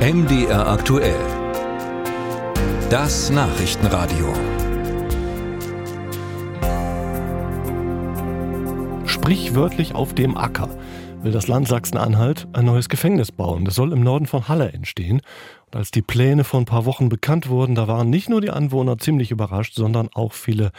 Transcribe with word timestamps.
MDR 0.00 0.66
aktuell. 0.66 1.20
Das 2.88 3.28
Nachrichtenradio. 3.28 4.32
Sprichwörtlich 9.04 9.94
auf 9.94 10.14
dem 10.14 10.38
Acker 10.38 10.70
will 11.22 11.32
das 11.32 11.48
Land 11.48 11.68
Sachsen-Anhalt 11.68 12.48
ein 12.54 12.64
neues 12.64 12.88
Gefängnis 12.88 13.30
bauen. 13.30 13.66
Das 13.66 13.74
soll 13.74 13.92
im 13.92 14.00
Norden 14.00 14.26
von 14.26 14.48
Halle 14.48 14.72
entstehen. 14.72 15.20
Und 15.66 15.76
als 15.76 15.90
die 15.90 16.00
Pläne 16.00 16.44
vor 16.44 16.60
ein 16.60 16.64
paar 16.64 16.86
Wochen 16.86 17.10
bekannt 17.10 17.48
wurden, 17.48 17.74
da 17.74 17.86
waren 17.88 18.08
nicht 18.08 18.30
nur 18.30 18.40
die 18.40 18.50
Anwohner 18.50 18.96
ziemlich 18.96 19.30
überrascht, 19.30 19.74
sondern 19.74 20.08
auch 20.14 20.32
viele 20.32 20.70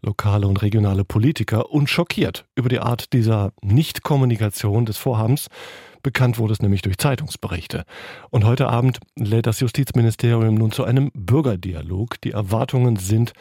lokale 0.00 0.46
und 0.46 0.62
regionale 0.62 1.04
Politiker 1.04 1.70
und 1.70 1.90
schockiert 1.90 2.46
über 2.54 2.70
die 2.70 2.80
Art 2.80 3.12
dieser 3.12 3.52
Nichtkommunikation 3.60 4.86
des 4.86 4.96
Vorhabens. 4.96 5.48
Bekannt 6.02 6.38
wurde 6.38 6.54
es 6.54 6.62
nämlich 6.62 6.80
durch 6.80 6.96
Zeitungsberichte. 6.96 7.84
Und 8.30 8.44
heute 8.44 8.68
Abend 8.68 9.00
lädt 9.16 9.46
das 9.46 9.60
Justizministerium 9.60 10.54
nun 10.54 10.72
zu 10.72 10.84
einem 10.84 11.10
Bürgerdialog. 11.12 12.18
Die 12.22 12.30
Erwartungen 12.30 12.96
sind 12.96 13.32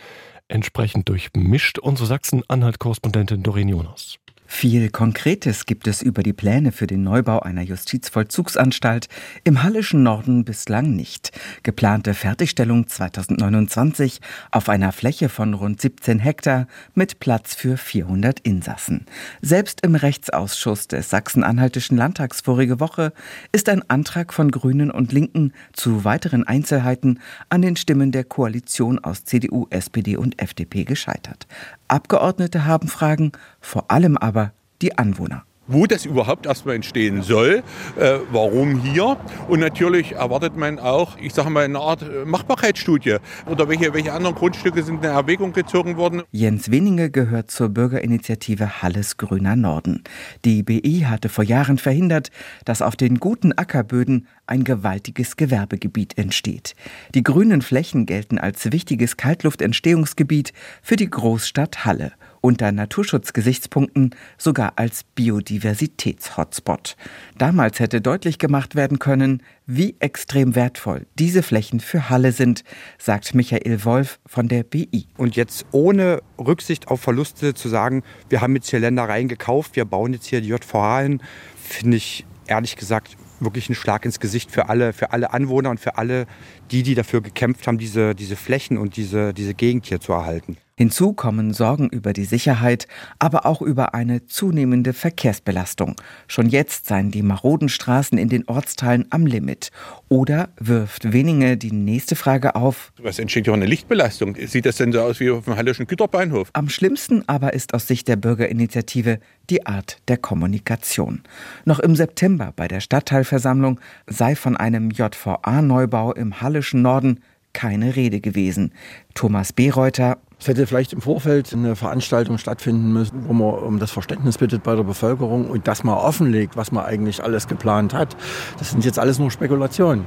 entsprechend 0.50 1.08
durchmischt. 1.08 1.80
Unsere 1.80 2.08
Sachsen-Anhalt-Korrespondentin 2.08 3.44
Doreen 3.44 3.70
Jonas. 3.70 4.20
Viel 4.52 4.90
Konkretes 4.90 5.68
gibt 5.68 5.88
es 5.88 6.02
über 6.02 6.22
die 6.22 6.34
Pläne 6.34 6.74
für 6.74 6.88
den 6.88 7.04
Neubau 7.04 7.40
einer 7.40 7.62
Justizvollzugsanstalt 7.62 9.08
im 9.46 9.64
Hallischen 9.64 10.04
Norden 10.04 10.44
bislang 10.44 10.96
nicht. 10.96 11.32
Geplante 11.64 12.14
Fertigstellung 12.14 12.88
2029 12.88 14.20
auf 14.52 14.68
einer 14.68 14.92
Fläche 14.92 15.30
von 15.30 15.54
rund 15.54 15.80
17 15.80 16.20
Hektar 16.20 16.68
mit 16.94 17.22
Platz 17.22 17.56
für 17.56 17.78
400 17.78 18.40
Insassen. 18.42 19.06
Selbst 19.42 19.82
im 19.82 19.96
Rechtsausschuss 19.96 20.90
des 20.90 21.10
Sachsen-Anhaltischen 21.10 21.96
Landtags 21.96 22.42
vorige 22.42 22.82
Woche 22.82 23.14
ist 23.54 23.70
ein 23.70 23.88
Antrag 23.88 24.34
von 24.34 24.52
Grünen 24.52 24.92
und 24.92 25.14
Linken 25.14 25.54
zu 25.74 26.04
weiteren 26.04 26.46
Einzelheiten 26.46 27.20
an 27.50 27.62
den 27.62 27.78
Stimmen 27.78 28.12
der 28.12 28.26
Koalition 28.26 29.00
aus 29.00 29.24
CDU, 29.24 29.68
SPD 29.70 30.18
und 30.18 30.42
FDP 30.42 30.84
gescheitert. 30.84 31.48
Abgeordnete 31.90 32.66
haben 32.66 32.88
Fragen, 32.88 33.32
vor 33.60 33.92
allem 33.92 34.18
aber 34.18 34.54
die 34.82 34.98
Anwohner 34.98 35.44
wo 35.70 35.86
das 35.86 36.06
überhaupt 36.06 36.46
erstmal 36.46 36.76
entstehen 36.76 37.22
soll, 37.22 37.64
äh, 37.98 38.18
warum 38.32 38.82
hier. 38.82 39.18
Und 39.48 39.60
natürlich 39.60 40.14
erwartet 40.14 40.58
man 40.58 40.80
auch, 40.80 41.18
ich 41.22 41.34
sage 41.34 41.50
mal, 41.50 41.64
eine 41.64 41.80
Art 41.80 42.04
Machbarkeitsstudie 42.26 43.18
oder 43.46 43.70
welche, 43.70 43.94
welche 43.94 44.12
anderen 44.12 44.36
Grundstücke 44.36 44.84
sind 44.84 45.04
in 45.04 45.10
Erwägung 45.10 45.54
gezogen 45.54 45.96
worden. 45.96 46.24
Jens 46.32 46.72
Winninge 46.72 47.12
gehört 47.12 47.52
zur 47.52 47.70
Bürgerinitiative 47.70 48.82
Halles 48.82 49.18
Grüner 49.18 49.56
Norden. 49.56 50.04
Die 50.44 50.64
BI 50.64 51.06
hatte 51.06 51.30
vor 51.30 51.44
Jahren 51.44 51.78
verhindert, 51.78 52.32
dass 52.66 52.82
auf 52.82 52.96
den 52.96 53.20
guten 53.20 53.54
Ackerböden 53.54 54.28
ein 54.48 54.64
gewaltiges 54.64 55.38
Gewerbegebiet 55.38 56.18
entsteht. 56.18 56.76
Die 57.14 57.24
grünen 57.24 57.62
Flächen 57.62 58.08
gelten 58.08 58.40
als 58.40 58.72
wichtiges 58.72 59.18
Kaltluftentstehungsgebiet 59.18 60.54
für 60.82 60.96
die 60.96 61.10
Großstadt 61.10 61.86
Halle 61.86 62.14
unter 62.42 62.72
Naturschutzgesichtspunkten 62.72 64.16
sogar 64.38 64.74
als 64.76 65.04
Biodiversitätshotspot. 65.16 66.96
Damals 67.38 67.80
hätte 67.80 68.02
deutlich 68.02 68.38
gemacht 68.38 68.76
werden 68.76 69.00
können, 69.00 69.44
wie 69.66 69.96
extrem 70.00 70.56
wertvoll 70.56 71.06
diese 71.18 71.44
Flächen 71.44 71.80
für 71.80 72.10
Halle 72.10 72.32
sind, 72.32 72.64
sagt 72.98 73.36
Michael 73.36 73.86
Wolf 73.86 74.20
von 74.26 74.48
der 74.48 74.64
BI. 74.64 75.08
Und 75.18 75.36
jetzt 75.36 75.66
ohne 75.72 76.22
Rücksicht 76.38 76.88
auf 76.88 77.02
Verluste 77.02 77.54
zu 77.54 77.70
sagen, 77.70 78.04
wir 78.30 78.42
haben 78.42 78.56
jetzt 78.56 78.70
hier 78.70 78.80
Ländereien 78.80 79.28
gekauft, 79.28 79.76
wir 79.76 79.86
bauen 79.86 80.14
jetzt 80.14 80.26
hier 80.26 80.42
die 80.42 80.50
JVA 80.50 81.02
hin, 81.02 81.22
finde 81.56 81.98
ich 81.98 82.26
ehrlich 82.48 82.76
gesagt 82.76 83.16
wirklich 83.40 83.70
ein 83.70 83.76
Schlag 83.76 84.06
ins 84.06 84.20
Gesicht 84.20 84.52
für 84.52 84.70
alle, 84.70 84.94
für 84.94 85.12
alle 85.12 85.34
Anwohner 85.34 85.70
und 85.70 85.80
für 85.80 85.98
alle 85.98 86.26
die, 86.72 86.84
die 86.84 86.96
dafür 86.96 87.22
gekämpft 87.22 87.68
haben, 87.68 87.78
diese, 87.78 88.16
diese 88.16 88.36
Flächen 88.36 88.78
und 88.78 88.98
diese, 88.98 89.34
diese 89.34 89.54
Gegend 89.54 89.86
hier 89.86 90.00
zu 90.00 90.14
erhalten. 90.14 90.58
Hinzu 90.80 91.12
kommen 91.12 91.54
Sorgen 91.54 91.90
über 91.90 92.14
die 92.14 92.24
Sicherheit, 92.24 92.88
aber 93.20 93.46
auch 93.46 93.62
über 93.62 93.94
eine 93.94 94.28
zunehmende 94.28 94.94
Verkehrsbelastung. 94.94 95.98
Schon 96.30 96.48
jetzt 96.48 96.86
seien 96.86 97.12
die 97.12 97.22
maroden 97.22 97.68
Straßen 97.68 98.18
in 98.18 98.30
den 98.30 98.48
Ortsteilen 98.48 99.06
am 99.10 99.26
Limit. 99.26 99.72
Oder 100.08 100.48
wirft 100.58 101.12
Wenige 101.12 101.58
die 101.58 101.74
nächste 101.74 102.16
Frage 102.16 102.56
auf. 102.56 102.94
Was 102.98 103.20
entsteht 103.20 103.44
hier 103.44 103.54
eine 103.54 103.66
Lichtbelastung? 103.66 104.38
Sieht 104.38 104.66
das 104.66 104.78
denn 104.78 104.94
so 104.94 105.02
aus 105.02 105.20
wie 105.20 105.32
auf 105.32 105.44
dem 105.44 105.58
Hallischen 105.58 105.86
Güterbahnhof? 105.86 106.50
Am 106.54 106.70
schlimmsten 106.70 107.28
aber 107.28 107.52
ist 107.52 107.74
aus 107.74 107.86
Sicht 107.86 108.08
der 108.08 108.16
Bürgerinitiative 108.16 109.20
die 109.50 109.66
Art 109.66 109.98
der 110.08 110.16
Kommunikation. 110.16 111.24
Noch 111.66 111.80
im 111.80 111.98
September 111.98 112.54
bei 112.56 112.70
der 112.70 112.80
Stadtteilversammlung 112.80 113.82
sei 114.08 114.34
von 114.34 114.56
einem 114.56 114.92
JVA-Neubau 114.92 116.14
im 116.14 116.40
Hallischen 116.40 116.82
Norden 116.82 117.20
keine 117.54 117.96
Rede 117.96 118.22
gewesen. 118.22 118.74
Thomas 119.14 119.54
Bereuter 119.54 120.18
es 120.42 120.48
hätte 120.48 120.66
vielleicht 120.66 120.94
im 120.94 121.02
Vorfeld 121.02 121.54
eine 121.54 121.76
Veranstaltung 121.76 122.38
stattfinden 122.38 122.94
müssen, 122.94 123.28
wo 123.28 123.34
man 123.34 123.56
um 123.56 123.78
das 123.78 123.92
Verständnis 123.92 124.38
bittet 124.38 124.64
bei 124.64 124.74
der 124.74 124.84
Bevölkerung 124.84 125.50
und 125.50 125.68
das 125.68 125.84
mal 125.84 125.98
offenlegt, 125.98 126.56
was 126.56 126.72
man 126.72 126.86
eigentlich 126.86 127.22
alles 127.22 127.50
geplant 127.50 127.94
hat. 127.94 128.16
Das 128.58 128.72
sind 128.72 128.86
jetzt 128.86 129.00
alles 129.00 129.20
nur 129.20 129.32
Spekulationen. 129.32 130.06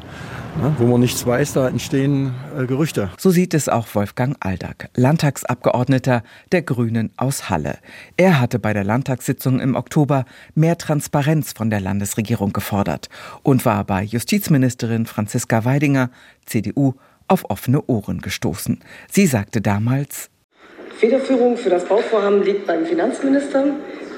Ne? 0.58 0.74
Wo 0.78 0.86
man 0.86 1.00
nichts 1.00 1.26
weiß, 1.26 1.52
da 1.52 1.68
entstehen 1.68 2.32
äh, 2.58 2.64
Gerüchte. 2.64 3.10
So 3.18 3.30
sieht 3.30 3.52
es 3.52 3.68
auch 3.68 3.86
Wolfgang 3.94 4.34
Aldag, 4.40 4.88
Landtagsabgeordneter 4.96 6.22
der 6.50 6.62
Grünen 6.62 7.10
aus 7.18 7.50
Halle. 7.50 7.76
Er 8.16 8.40
hatte 8.40 8.58
bei 8.58 8.72
der 8.72 8.84
Landtagssitzung 8.84 9.60
im 9.60 9.74
Oktober 9.74 10.24
mehr 10.54 10.78
Transparenz 10.78 11.52
von 11.52 11.68
der 11.68 11.80
Landesregierung 11.80 12.54
gefordert 12.54 13.10
und 13.42 13.66
war 13.66 13.84
bei 13.84 14.02
Justizministerin 14.02 15.04
Franziska 15.04 15.66
Weidinger, 15.66 16.10
CDU, 16.46 16.94
auf 17.32 17.48
offene 17.50 17.82
Ohren 17.86 18.20
gestoßen. 18.20 18.80
Sie 19.10 19.26
sagte 19.26 19.60
damals, 19.62 20.28
Federführung 20.98 21.56
für 21.56 21.70
das 21.70 21.86
Bauvorhaben 21.86 22.44
liegt 22.44 22.66
beim 22.66 22.86
Finanzminister. 22.86 23.64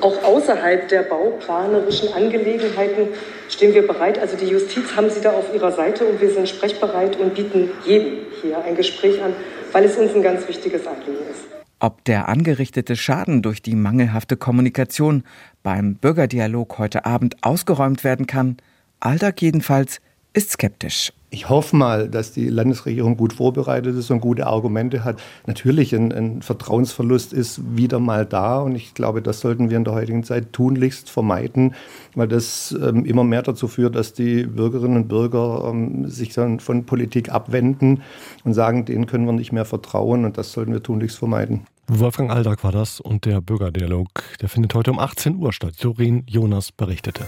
Auch 0.01 0.23
außerhalb 0.23 0.89
der 0.89 1.05
bauplanerischen 1.05 2.13
Angelegenheiten 2.13 3.09
stehen 3.49 3.73
wir 3.73 3.87
bereit. 3.87 4.19
Also 4.19 4.37
die 4.37 4.47
Justiz 4.47 4.95
haben 4.95 5.09
Sie 5.09 5.21
da 5.23 5.31
auf 5.31 5.55
Ihrer 5.55 5.73
Seite 5.73 6.05
und 6.05 6.21
wir 6.21 6.31
sind 6.31 6.47
sprechbereit 6.49 7.17
und 7.19 7.35
bieten 7.35 7.71
jedem 7.87 8.27
hier 8.43 8.63
ein 8.63 8.75
Gespräch 8.75 9.23
an, 9.23 9.33
weil 9.73 9.85
es 9.85 9.97
uns 9.97 10.15
ein 10.15 10.23
ganz 10.23 10.47
wichtiges 10.47 10.87
Anliegen 10.87 11.25
ist. 11.31 11.45
Ob 11.79 12.05
der 12.05 12.29
angerichtete 12.29 12.97
Schaden 12.97 13.41
durch 13.41 13.63
die 13.63 13.77
mangelhafte 13.77 14.37
Kommunikation 14.37 15.23
beim 15.63 15.95
Bürgerdialog 15.95 16.79
heute 16.79 17.07
Abend 17.07 17.37
ausgeräumt 17.43 18.05
werden 18.05 18.27
kann, 18.27 18.59
Alltag 19.01 19.41
jedenfalls 19.41 20.01
ist 20.35 20.51
skeptisch. 20.51 21.13
Ich 21.31 21.49
hoffe 21.49 21.75
mal, 21.75 22.09
dass 22.09 22.33
die 22.33 22.49
Landesregierung 22.49 23.17
gut 23.17 23.33
vorbereitet 23.33 23.97
ist 23.97 24.11
und 24.11 24.21
gute 24.21 24.47
Argumente 24.47 25.03
hat. 25.03 25.21
Natürlich, 25.47 25.95
ein, 25.95 26.13
ein, 26.13 26.43
Vertrauensverlust 26.43 27.33
ist 27.33 27.61
wieder 27.77 27.99
mal 27.99 28.25
da 28.27 28.61
und 28.61 28.77
ich 28.77 28.95
glaube, 28.95 29.23
das 29.23 29.41
sollten 29.41 29.71
wir 29.71 29.77
in 29.77 29.85
der 29.85 29.95
heutigen 29.95 30.23
Zeit 30.23 30.53
tunlichst 30.53 31.11
vermeiden, 31.11 31.75
weil 32.15 32.29
das 32.29 32.77
ähm, 32.81 33.05
immer 33.05 33.25
mehr 33.25 33.43
dazu 33.43 33.67
führt, 33.67 33.97
dass 33.97 34.13
die 34.13 34.45
Bürgerinnen 34.45 34.97
und 34.97 35.09
Bürger 35.09 35.69
ähm, 35.69 36.09
sich 36.09 36.35
dann 36.35 36.61
von 36.61 36.85
Politik 36.85 37.33
abwenden 37.33 38.03
und 38.45 38.55
sagen, 38.55 38.85
denen 38.85 39.07
können 39.07 39.27
wir 39.27 39.33
nicht 39.33 39.53
mehr 39.53 39.65
vertrauen 39.65 40.25
und 40.25 40.39
das 40.39 40.53
sollten 40.53 40.73
wir 40.73 40.83
tunlichst 40.83 41.19
vermeiden. 41.19 41.67
Wolfgang 41.87 42.31
Aldag 42.31 42.65
war 42.65 42.73
das 42.73 43.01
und 43.01 43.25
der 43.25 43.41
Bürgerdialog, 43.41 44.09
der 44.41 44.49
findet 44.49 44.75
heute 44.75 44.91
um 44.91 44.99
18 44.99 45.37
Uhr 45.37 45.53
statt. 45.53 45.75
Sorin 45.77 46.25
Jonas 46.27 46.73
berichtete. 46.73 47.25